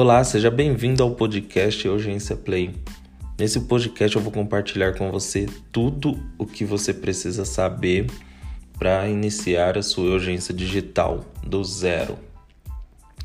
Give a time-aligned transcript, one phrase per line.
[0.00, 2.72] Olá, seja bem-vindo ao podcast Urgência Play.
[3.36, 8.06] Nesse podcast eu vou compartilhar com você tudo o que você precisa saber
[8.78, 12.16] para iniciar a sua urgência digital do zero.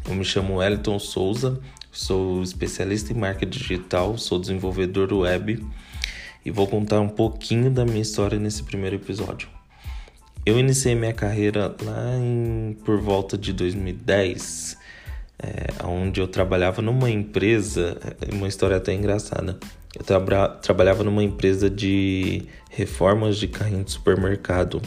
[0.09, 1.61] Eu me chamo Wellington Souza,
[1.91, 5.63] sou especialista em marketing digital, sou desenvolvedor web
[6.43, 9.47] e vou contar um pouquinho da minha história nesse primeiro episódio.
[10.43, 14.81] Eu iniciei minha carreira lá em, por volta de 2010
[15.39, 19.57] é, onde eu trabalhava numa empresa, é, uma história até engraçada.
[19.97, 24.81] Eu tra trabalhava numa empresa de reformas de carrinho de supermercado.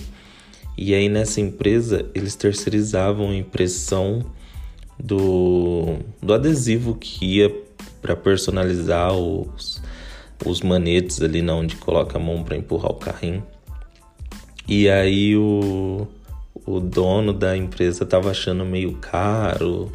[0.76, 4.24] E aí nessa empresa eles terceirizavam a impressão
[4.98, 7.54] do, do adesivo que ia
[8.02, 9.82] para personalizar os,
[10.44, 13.44] os manetes ali na onde coloca a mão para empurrar o carrinho.
[14.68, 16.06] E aí o,
[16.64, 19.92] o dono da empresa estava achando meio caro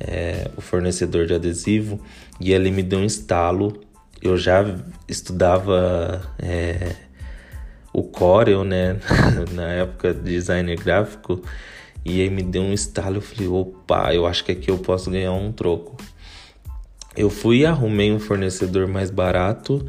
[0.00, 2.00] é, o fornecedor de adesivo
[2.40, 3.80] e ele me deu um estalo.
[4.22, 4.64] Eu já
[5.08, 6.94] estudava é,
[7.92, 8.98] o Corel, né,
[9.52, 11.42] na época de designer gráfico,
[12.04, 13.16] e aí me deu um estalo.
[13.16, 15.96] Eu falei, opa, eu acho que aqui eu posso ganhar um troco.
[17.16, 19.86] Eu fui e arrumei um fornecedor mais barato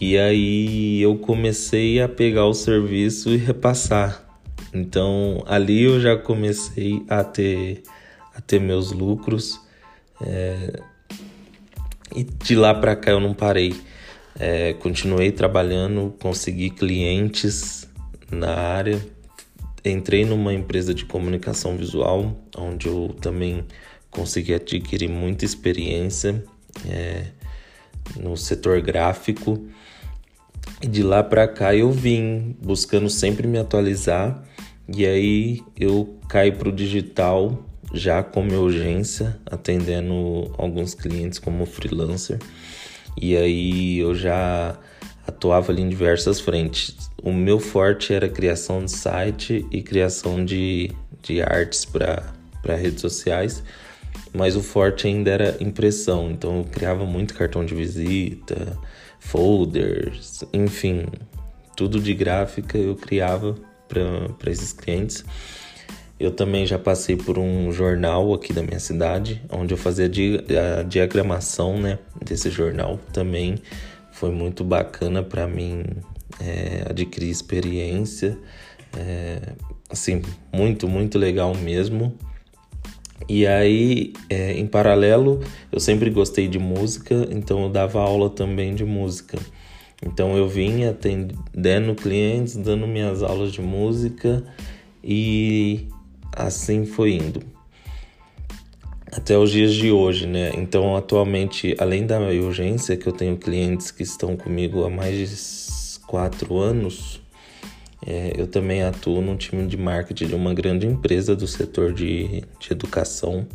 [0.00, 4.24] e aí eu comecei a pegar o serviço e repassar.
[4.72, 7.82] Então ali eu já comecei a ter
[8.34, 9.60] a ter meus lucros.
[10.20, 10.80] É,
[12.14, 13.74] e de lá para cá eu não parei.
[14.38, 17.88] É, continuei trabalhando, consegui clientes
[18.30, 19.00] na área.
[19.84, 23.64] Entrei numa empresa de comunicação visual, onde eu também
[24.10, 26.44] consegui adquirir muita experiência
[26.86, 27.26] é,
[28.18, 29.66] no setor gráfico.
[30.80, 34.42] E de lá para cá eu vim buscando sempre me atualizar.
[34.88, 42.38] E aí eu caí para o digital já como urgência, atendendo alguns clientes como freelancer.
[43.20, 44.78] E aí eu já
[45.26, 46.96] atuava ali em diversas frentes.
[47.22, 50.90] O meu forte era criação de site e criação de,
[51.22, 53.62] de artes para redes sociais,
[54.32, 56.30] mas o forte ainda era impressão.
[56.30, 58.78] Então eu criava muito cartão de visita,
[59.18, 61.06] folders, enfim,
[61.76, 63.56] tudo de gráfica eu criava
[63.88, 65.24] para esses clientes.
[66.22, 70.82] Eu também já passei por um jornal aqui da minha cidade, onde eu fazia a
[70.84, 73.00] diagramação né, desse jornal.
[73.12, 73.56] Também
[74.12, 75.82] foi muito bacana para mim
[76.40, 78.38] é, adquirir experiência.
[78.96, 79.40] É,
[79.90, 80.22] assim,
[80.52, 82.16] muito, muito legal mesmo.
[83.28, 85.40] E aí, é, em paralelo,
[85.72, 89.40] eu sempre gostei de música, então eu dava aula também de música.
[90.00, 94.44] Então eu vinha atendendo clientes, dando minhas aulas de música
[95.02, 95.88] e
[96.36, 97.42] assim foi indo
[99.12, 100.52] até os dias de hoje, né?
[100.56, 106.00] Então, atualmente, além da urgência, que eu tenho clientes que estão comigo há mais de
[106.06, 107.20] quatro anos,
[108.06, 112.42] é, eu também atuo no time de marketing de uma grande empresa do setor de,
[112.58, 113.46] de educação,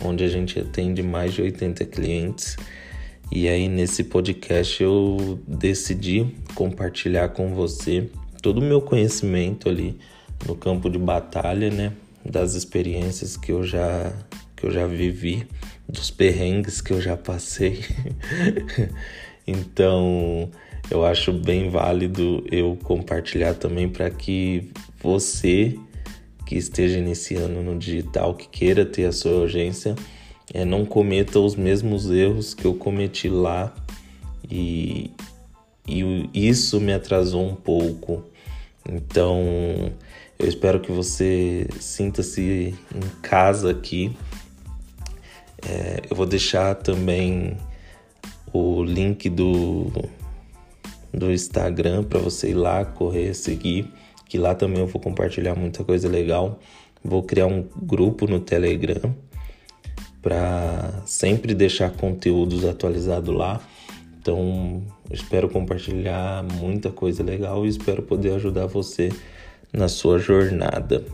[0.00, 2.56] onde a gente atende mais de 80 clientes.
[3.32, 8.08] E aí, nesse podcast, eu decidi compartilhar com você
[8.40, 9.98] todo o meu conhecimento ali
[10.46, 11.92] no campo de batalha, né?
[12.24, 14.12] Das experiências que eu já
[14.56, 15.46] que eu já vivi,
[15.88, 17.84] dos perrengues que eu já passei.
[19.46, 20.48] então,
[20.90, 24.70] eu acho bem válido eu compartilhar também para que
[25.02, 25.76] você
[26.46, 29.94] que esteja iniciando no digital, que queira ter a sua urgência,
[30.52, 33.74] é, não cometa os mesmos erros que eu cometi lá
[34.50, 35.10] e,
[35.86, 36.02] e
[36.34, 38.22] isso me atrasou um pouco.
[38.86, 39.90] Então,
[40.44, 44.14] eu espero que você sinta-se em casa aqui.
[45.66, 47.56] É, eu vou deixar também
[48.52, 49.90] o link do,
[51.10, 53.90] do Instagram para você ir lá, correr, seguir.
[54.28, 56.60] Que lá também eu vou compartilhar muita coisa legal.
[57.02, 59.16] Vou criar um grupo no Telegram
[60.20, 63.62] para sempre deixar conteúdos atualizados lá.
[64.20, 69.08] Então, espero compartilhar muita coisa legal e espero poder ajudar você
[69.74, 71.04] na sua jornada,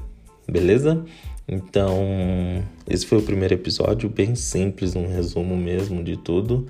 [0.47, 1.03] beleza?
[1.49, 6.67] Então, esse foi o primeiro episódio, bem simples, um resumo mesmo de tudo.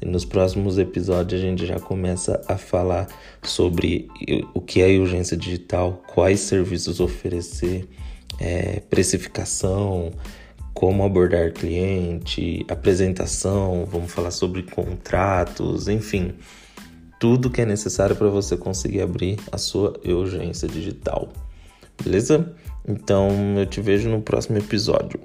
[0.00, 3.08] E nos próximos episódios a gente já começa a falar
[3.42, 4.08] sobre
[4.54, 7.88] o que é urgência digital, quais serviços oferecer,
[8.38, 10.12] é, precificação,
[10.72, 16.34] como abordar cliente, apresentação, vamos falar sobre contratos, enfim
[17.22, 21.28] tudo que é necessário para você conseguir abrir a sua urgência digital.
[22.02, 22.52] Beleza?
[22.84, 25.20] Então eu te vejo no próximo episódio.